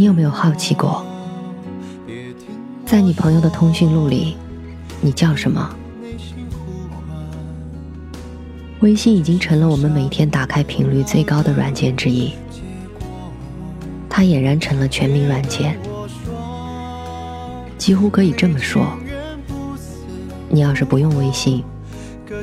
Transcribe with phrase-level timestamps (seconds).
[0.00, 1.04] 你有没有好奇过，
[2.86, 4.34] 在你朋友的通讯录里，
[5.02, 5.76] 你叫什么？
[8.80, 12.32] 微信已经成了我们每天打开频率最高的软件之一，
[14.08, 15.78] 它俨然成了全民软件。
[17.76, 18.96] 几乎可以这么说，
[20.48, 21.62] 你要是不用微信，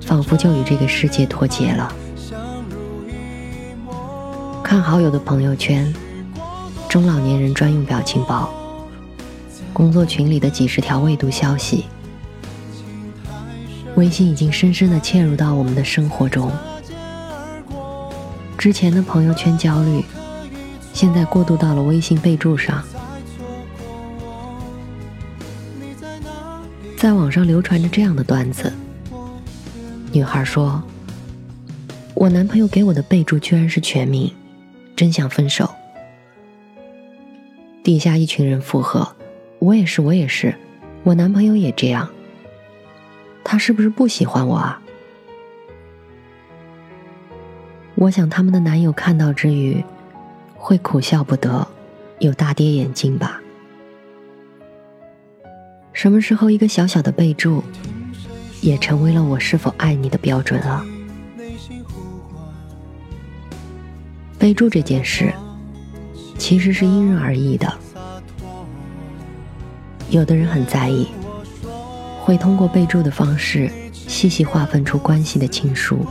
[0.00, 1.94] 仿佛就与这个世界脱节了。
[4.60, 5.94] 看好友的朋友圈。
[6.94, 8.48] 中老年人专用表情包，
[9.72, 11.86] 工作群里的几十条未读消息，
[13.96, 16.52] 微信已经深深的嵌入到我们的生活中。
[18.56, 20.04] 之前的朋友圈焦虑，
[20.92, 22.80] 现在过渡到了微信备注上。
[26.96, 28.72] 在网上流传着这样的段子：
[30.12, 30.80] 女孩说
[32.14, 34.32] ：“我男朋友给我的备注居然是全名，
[34.94, 35.68] 真想分手。”
[37.84, 39.14] 底下一群人附和
[39.60, 40.54] ：“我也是，我也是，
[41.02, 42.08] 我男朋友也这样。
[43.44, 44.80] 他是不是不喜欢我啊？”
[47.94, 49.84] 我想他们的男友看到之余，
[50.56, 51.68] 会苦笑不得，
[52.20, 53.42] 有大跌眼镜吧。
[55.92, 57.62] 什么时候一个小小的备注，
[58.62, 60.82] 也成为了我是否爱你的标准了？
[64.38, 65.30] 备注这件事。
[66.36, 67.72] 其实是因人而异的，
[70.10, 71.08] 有的人很在意，
[72.20, 76.06] 会通过备注的方式细细划分出关系的亲疏。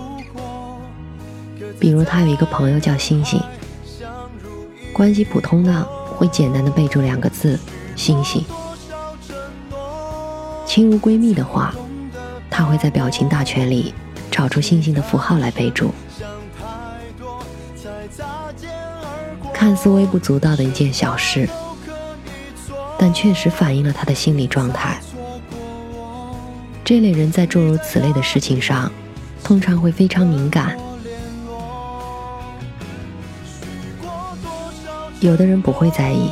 [1.79, 3.39] 比如他有一个朋友叫星星，
[4.91, 5.83] 关系普通的
[6.17, 7.59] 会简单的备注两个字
[7.95, 8.43] “星星”，
[10.65, 11.75] 亲如闺蜜的话，
[12.49, 13.93] 他会在表情大全里
[14.31, 15.91] 找出星星的符号来备注。
[19.63, 21.47] 看似微不足道的一件小事，
[22.99, 24.99] 但确实反映了他的心理状态。
[26.83, 28.91] 这类人在诸如此类的事情上，
[29.41, 30.77] 通常会非常敏感。
[35.21, 36.29] 有的人不会在意，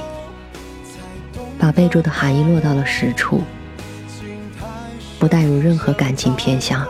[1.57, 3.43] 把备注的含义落到了实处，
[5.17, 6.85] 不带入任何感情偏向。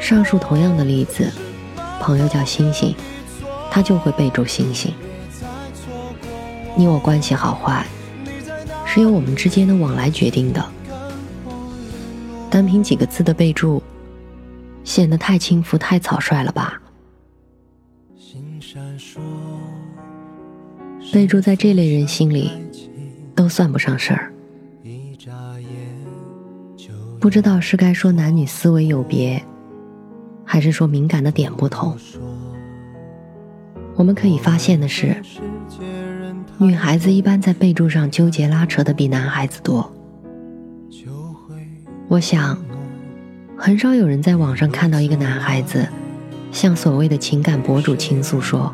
[0.00, 1.30] 上述同样的例子，
[2.00, 2.96] 朋友叫星星。
[3.70, 4.92] 他就会备注星星。
[6.76, 7.86] 你我关系好坏，
[8.84, 10.64] 是由我们之间的往来决定的。
[12.50, 13.82] 单凭几个字的备注，
[14.82, 16.80] 显得太轻浮、太草率了吧？
[21.12, 22.50] 备注在这类人心里，
[23.34, 24.32] 都算不上事儿。
[27.20, 29.42] 不知道是该说男女思维有别，
[30.44, 31.96] 还是说敏感的点不同。
[34.00, 35.14] 我们可以发现的是，
[36.56, 39.92] 女孩子一般在备注上纠结拉扯的比男孩子多。
[42.08, 42.56] 我想，
[43.58, 45.86] 很少有人在网上看到一个男孩子
[46.50, 48.72] 向所谓的情感博主倾诉说：“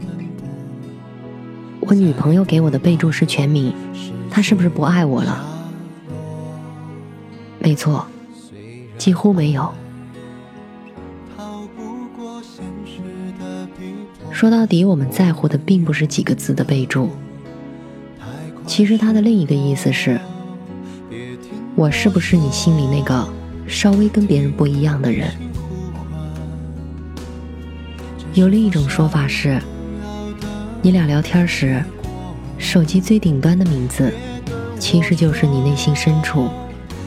[1.82, 3.74] 我女朋友给我的备注是全名，
[4.30, 5.44] 她是不是不爱我了？”
[7.58, 8.06] 没错，
[8.96, 9.74] 几乎没有。
[14.36, 17.08] 说到底，我们在乎的并不是几个字的备注。
[18.66, 20.20] 其实它的另一个意思是：
[21.74, 23.26] 我是不是你心里那个
[23.66, 25.30] 稍微跟别人不一样的人？
[28.34, 29.58] 有另一种说法是，
[30.82, 31.82] 你俩聊天时，
[32.58, 34.12] 手机最顶端的名字，
[34.78, 36.50] 其实就是你内心深处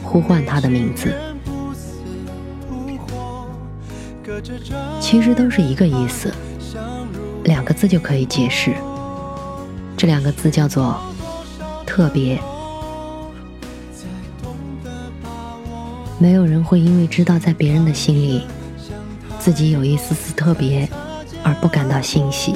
[0.02, 1.14] 呼唤他的名字。
[4.98, 6.28] 其实都是一个意思。
[7.44, 8.74] 两个字就可以解释，
[9.96, 11.00] 这两个字叫做
[11.86, 12.40] 特别。
[16.18, 18.46] 没有人会因为知道在别人的心里，
[19.38, 20.88] 自己有一丝丝特别，
[21.42, 22.54] 而不感到欣喜。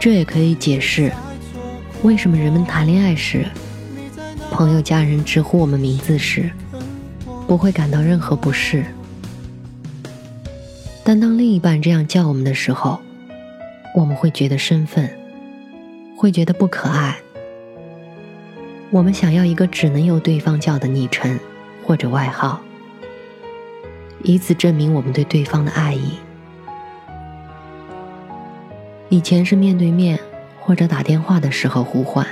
[0.00, 1.12] 这也可以解释，
[2.02, 3.46] 为什么人们谈恋爱时，
[4.50, 6.50] 朋友、家人直呼我们名字时，
[7.46, 8.84] 不会感到任何不适。
[11.04, 13.00] 但当另一半这样叫我们的时候，
[13.94, 15.10] 我们会觉得身份，
[16.16, 17.18] 会觉得不可爱。
[18.90, 21.38] 我们想要一个只能由对方叫的昵称
[21.84, 22.60] 或者外号，
[24.22, 26.12] 以此证明我们对对方的爱意。
[29.08, 30.18] 以前是面对面
[30.60, 32.26] 或者打电话的时候呼唤，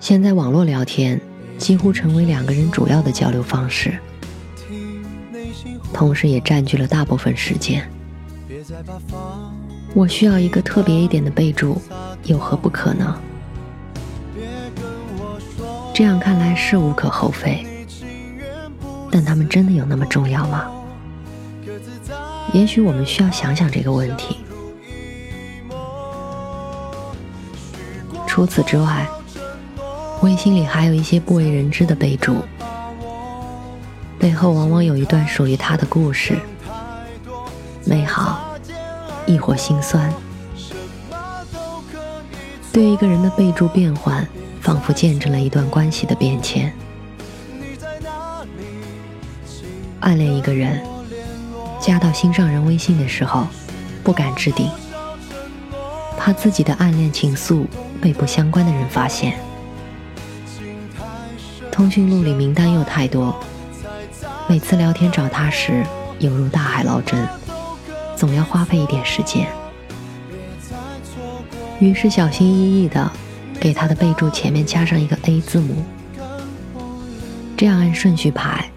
[0.00, 1.20] 现在网络聊天
[1.58, 3.96] 几乎成为两个人主要的交流方式，
[5.92, 7.88] 同时也占据了大部分时间。
[9.94, 11.80] 我需要一个特别一点的备注，
[12.24, 13.16] 有何不可呢？
[15.94, 17.66] 这样看来是无可厚非，
[19.10, 20.70] 但他们真的有那么重要吗？
[22.54, 24.38] 也许我们需要想想这个问题。
[28.26, 29.06] 除此之外，
[30.22, 32.36] 微信里还有一些不为人知的备注，
[34.22, 36.38] 背后往往有一段属于他的故事，
[37.84, 38.54] 美好，
[39.26, 40.14] 亦或心酸。
[42.72, 44.24] 对一个人的备注变换。
[44.62, 46.72] 仿佛见证了一段关系的变迁。
[49.98, 50.80] 暗恋一个人，
[51.80, 53.48] 加到心上人微信的时候，
[54.04, 54.70] 不敢置顶，
[56.16, 57.66] 怕自己的暗恋情愫
[58.00, 59.36] 被不相关的人发现。
[61.72, 63.34] 通讯录里名单又太多，
[64.52, 65.82] 每次聊天找他时，
[66.18, 67.26] 犹如大海捞针，
[68.14, 69.48] 总要花费一点时间。
[71.80, 73.10] 于是小心翼翼的。
[73.58, 75.82] 给他的备注前面加上一个 A 字母，
[77.56, 78.70] 这样按顺序排，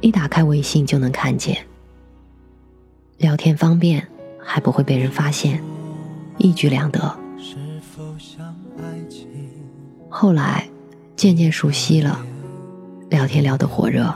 [0.00, 1.58] 一打开微信就能看见。
[3.18, 4.06] 聊天方便，
[4.42, 5.60] 还不会被人发现，
[6.38, 7.14] 一举两得。
[10.08, 10.66] 后来
[11.16, 12.24] 渐渐熟悉了，
[13.10, 14.14] 聊天聊得火热，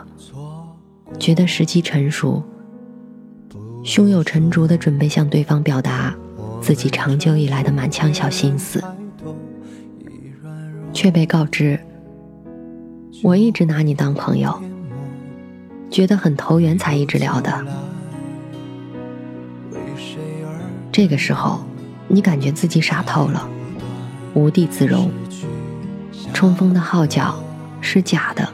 [1.18, 2.42] 觉得时机成熟，
[3.82, 6.14] 胸有成竹的准备向对方表达
[6.62, 8.82] 自己长久以来的满腔小心思。
[10.92, 11.78] 却被告知，
[13.22, 14.60] 我一直拿你当朋友，
[15.88, 17.64] 觉得很投缘才一直聊的。
[20.90, 21.60] 这个时候，
[22.08, 23.48] 你感觉自己傻透了，
[24.34, 25.10] 无地自容。
[26.34, 27.40] 冲锋的号角
[27.80, 28.48] 是假的，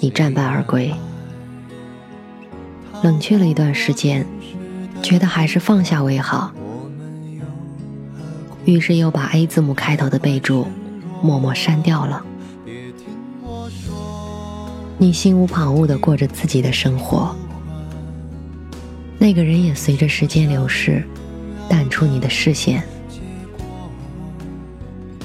[0.00, 0.94] 你战败而归。
[3.02, 4.26] 冷却了一段时间，
[5.02, 6.52] 觉得还是放下为好，
[8.64, 10.66] 于是又把 A 字母开头的备注。
[11.22, 12.24] 默默删掉了。
[14.96, 17.36] 你心无旁骛的过着自己的生活，
[19.18, 21.06] 那个人也随着时间流逝，
[21.68, 22.82] 淡出你的视线。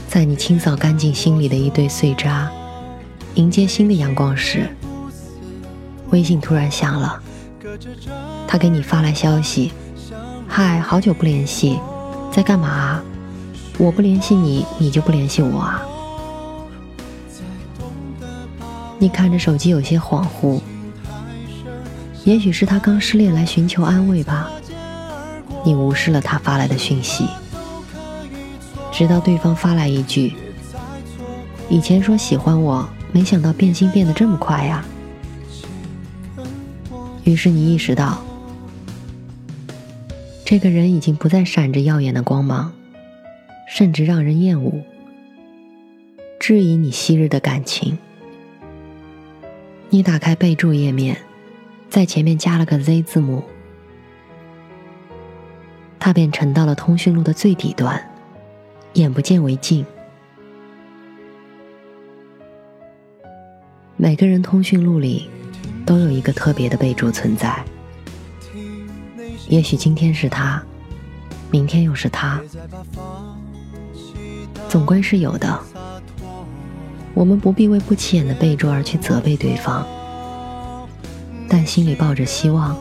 [0.10, 2.52] 在你清扫干净心里的一堆碎渣，
[3.36, 4.68] 迎接新的阳光时，
[6.10, 7.24] 微信突然响了，
[8.48, 9.72] 他给你发来消息
[10.48, 11.80] ：“嗨，好久不联系，
[12.32, 13.02] 在干嘛？”
[13.78, 15.82] 我不联系你，你就不联系我啊？
[18.98, 20.62] 你看着手机有些恍惚，
[22.24, 24.50] 也许是他刚失恋来寻求安慰吧。
[25.66, 27.28] 你无视了他发来的讯息，
[28.94, 30.34] 直到对方发来一句
[31.68, 34.86] ：“以前说喜欢我，没想到变心变得这么快呀。”
[37.26, 38.24] 于是你意识到，
[40.46, 42.72] 这个人已经不再闪着耀眼的光芒。
[43.68, 44.84] 甚至让人厌恶，
[46.40, 47.98] 质疑你昔日的感情。
[49.90, 51.18] 你打开备注页面，
[51.90, 53.44] 在前面加了个 Z 字母，
[56.00, 58.00] 他便沉到了通讯录的最底端，
[58.94, 59.84] 眼不见为净。
[63.98, 65.28] 每个人通讯录里
[66.16, 67.64] 一个特别的备注存在，
[69.48, 70.64] 也许今天是他，
[71.52, 72.42] 明天又是他。
[74.70, 75.60] 总归是有的，
[77.14, 79.86] 我们不必为不起眼的备注而去责备对方，
[81.48, 82.76] 但心里抱着希望，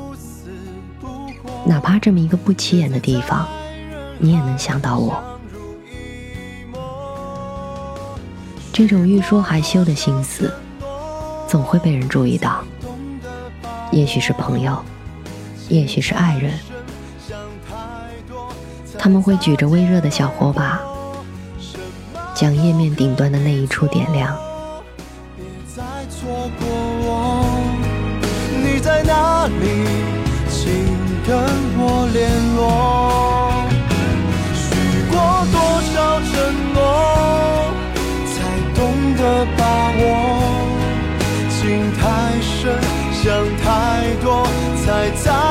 [1.66, 3.46] 哪怕这么一个不起眼的地方，
[4.18, 5.22] 你也能想到我。
[8.72, 10.52] 这种欲说还休的心思，
[11.46, 12.64] 总会被人注意到，
[13.94, 14.76] 也许是朋友，
[15.68, 16.52] 也许是爱人，
[18.98, 20.80] 他们会举着微热的小火把，
[22.34, 24.36] 将页面顶端的那一处点亮。
[28.64, 29.52] 你在哪里？
[30.50, 30.72] 请
[31.24, 31.38] 跟
[31.78, 33.33] 我联络。
[45.22, 45.43] time